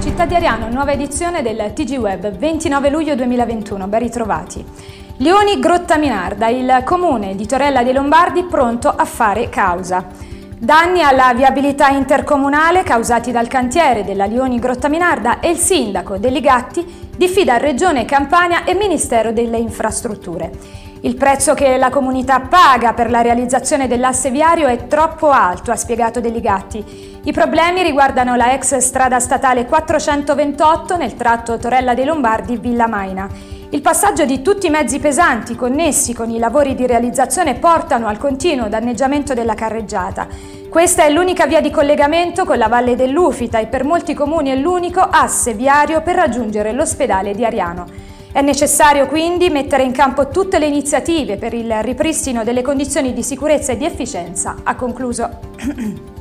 [0.00, 4.64] Città di Ariano, nuova edizione del TG Web, 29 luglio 2021, ben ritrovati.
[5.18, 10.06] Lioni Grotta Minarda, il comune di Torella dei Lombardi pronto a fare causa.
[10.56, 17.08] Danni alla viabilità intercomunale causati dal cantiere della Lioni Grotta Minarda e il sindaco Deligatti
[17.14, 20.50] diffida Regione Campania e Ministero delle Infrastrutture.
[21.02, 25.76] Il prezzo che la comunità paga per la realizzazione dell'asse viario è troppo alto, ha
[25.76, 27.20] spiegato Deligatti.
[27.24, 33.26] I problemi riguardano la ex strada statale 428 nel tratto Torella dei Lombardi-Villa Maina.
[33.70, 38.18] Il passaggio di tutti i mezzi pesanti connessi con i lavori di realizzazione portano al
[38.18, 40.26] continuo danneggiamento della carreggiata.
[40.68, 44.56] Questa è l'unica via di collegamento con la Valle dell'Ufita e per molti comuni è
[44.56, 48.09] l'unico asse viario per raggiungere l'ospedale di Ariano.
[48.32, 53.24] È necessario quindi mettere in campo tutte le iniziative per il ripristino delle condizioni di
[53.24, 55.28] sicurezza e di efficienza, ha concluso.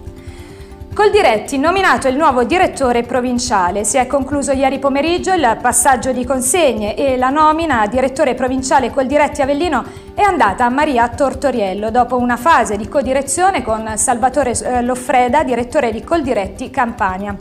[0.92, 3.84] Coldiretti, nominato il nuovo direttore provinciale.
[3.84, 8.90] Si è concluso ieri pomeriggio il passaggio di consegne e la nomina a direttore provinciale
[8.90, 14.82] Coldiretti Avellino è andata a Maria Tortoriello dopo una fase di codirezione con Salvatore eh,
[14.82, 17.38] Loffreda, direttore di Coldiretti Campania.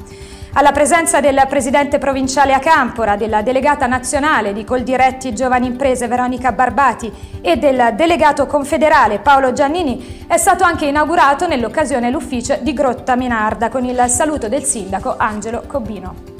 [0.58, 6.50] Alla presenza del presidente provinciale a Campora, della delegata nazionale di Coldiretti Giovani Imprese Veronica
[6.50, 13.14] Barbati e del delegato confederale Paolo Giannini, è stato anche inaugurato nell'occasione l'ufficio di Grotta
[13.14, 16.37] Minarda con il saluto del sindaco Angelo Cobbino.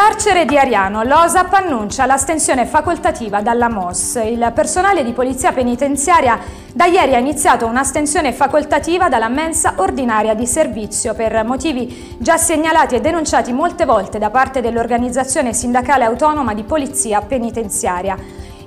[0.00, 4.20] Carcere di Ariano, l'OSAP annuncia l'astensione facoltativa dalla MOS.
[4.24, 6.38] Il personale di polizia penitenziaria
[6.72, 12.94] da ieri ha iniziato un'astensione facoltativa dalla mensa ordinaria di servizio per motivi già segnalati
[12.94, 18.16] e denunciati molte volte da parte dell'organizzazione sindacale autonoma di polizia penitenziaria.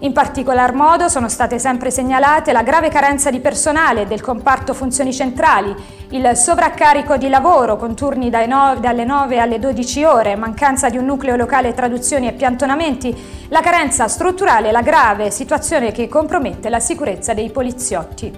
[0.03, 5.13] In particolar modo sono state sempre segnalate la grave carenza di personale del comparto funzioni
[5.13, 5.75] centrali,
[6.09, 11.35] il sovraccarico di lavoro con turni dalle 9 alle 12 ore, mancanza di un nucleo
[11.35, 13.15] locale traduzioni e piantonamenti,
[13.49, 18.33] la carenza strutturale e la grave situazione che compromette la sicurezza dei poliziotti.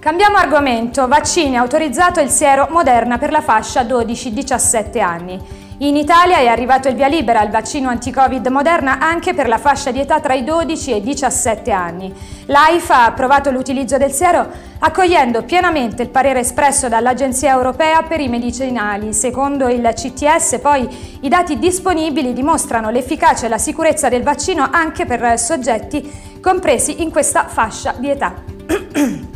[0.00, 5.40] Cambiamo argomento, vaccini autorizzato il siero Moderna per la fascia 12-17 anni.
[5.82, 9.90] In Italia è arrivato il via libera al vaccino anti-Covid Moderna anche per la fascia
[9.90, 12.14] di età tra i 12 e i 17 anni.
[12.46, 14.48] L'AIFA ha approvato l'utilizzo del siero
[14.78, 19.12] accogliendo pienamente il parere espresso dall'Agenzia Europea per i medicinali.
[19.12, 20.88] Secondo il CTS poi
[21.22, 27.10] i dati disponibili dimostrano l'efficacia e la sicurezza del vaccino anche per soggetti compresi in
[27.10, 28.34] questa fascia di età.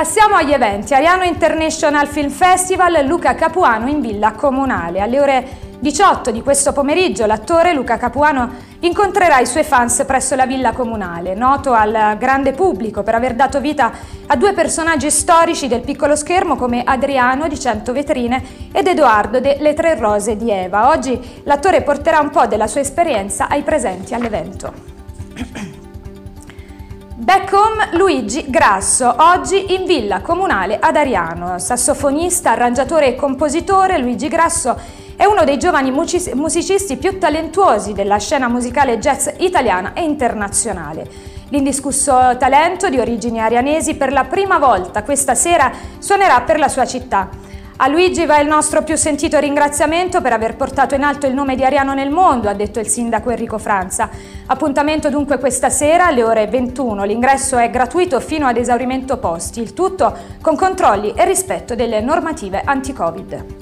[0.00, 0.94] Passiamo agli eventi.
[0.94, 5.00] Ariano International Film Festival, Luca Capuano in Villa Comunale.
[5.00, 10.46] Alle ore 18 di questo pomeriggio l'attore Luca Capuano incontrerà i suoi fans presso la
[10.46, 13.92] Villa Comunale, noto al grande pubblico per aver dato vita
[14.26, 19.58] a due personaggi storici del piccolo schermo come Adriano di Cento Vetrine ed Edoardo de
[19.60, 20.88] Le Tre Rose di Eva.
[20.88, 24.72] Oggi l'attore porterà un po' della sua esperienza ai presenti all'evento.
[27.20, 31.58] Back home Luigi Grasso, oggi in villa comunale ad Ariano.
[31.58, 34.74] Sassofonista, arrangiatore e compositore, Luigi Grasso
[35.16, 41.06] è uno dei giovani musicisti più talentuosi della scena musicale jazz italiana e internazionale.
[41.50, 46.86] L'indiscusso talento di origini arianesi per la prima volta questa sera suonerà per la sua
[46.86, 47.28] città.
[47.82, 51.56] A Luigi va il nostro più sentito ringraziamento per aver portato in alto il nome
[51.56, 54.10] di Ariano nel mondo, ha detto il sindaco Enrico Franza.
[54.44, 57.04] Appuntamento dunque questa sera alle ore 21.
[57.04, 62.60] L'ingresso è gratuito fino ad esaurimento posti, il tutto con controlli e rispetto delle normative
[62.62, 63.59] anti-Covid.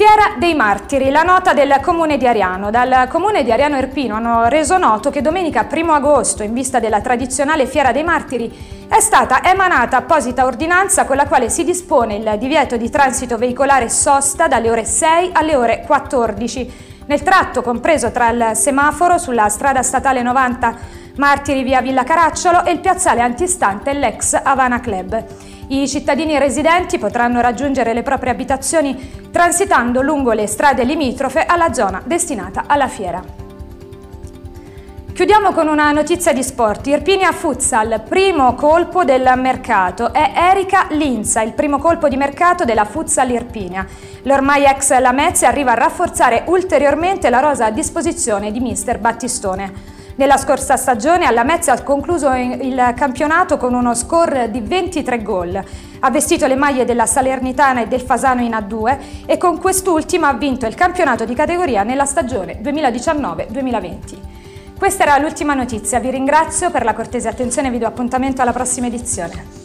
[0.00, 2.70] Fiera dei Martiri, la nota del comune di Ariano.
[2.70, 7.02] Dal comune di Ariano Irpino hanno reso noto che domenica 1 agosto, in vista della
[7.02, 12.36] tradizionale Fiera dei Martiri, è stata emanata apposita ordinanza con la quale si dispone il
[12.38, 16.72] divieto di transito veicolare sosta dalle ore 6 alle ore 14
[17.04, 20.76] nel tratto compreso tra il semaforo sulla strada statale 90
[21.16, 25.24] Martiri via Villa Caracciolo e il piazzale antistante l'ex Havana Club.
[25.68, 32.02] I cittadini residenti potranno raggiungere le proprie abitazioni transitando lungo le strade limitrofe alla zona
[32.04, 33.40] destinata alla fiera.
[35.20, 36.86] Chiudiamo con una notizia di sport.
[36.86, 40.14] Irpinia Futsal, primo colpo del mercato.
[40.14, 43.86] È Erika Linza, il primo colpo di mercato della Futsal Irpinia.
[44.22, 49.98] L'ormai ex Lamezia arriva a rafforzare ulteriormente la rosa a disposizione di mister Battistone.
[50.14, 55.64] Nella scorsa stagione alla Lamezia ha concluso il campionato con uno score di 23 gol.
[56.02, 60.32] Ha vestito le maglie della Salernitana e del Fasano in A2 e con quest'ultima ha
[60.32, 63.98] vinto il campionato di categoria nella stagione 2019-2020.
[64.78, 68.52] Questa era l'ultima notizia, vi ringrazio per la cortese attenzione e vi do appuntamento alla
[68.52, 69.59] prossima edizione.